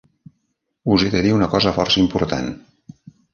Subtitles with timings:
[0.95, 2.51] Us he de dir una cosa força important.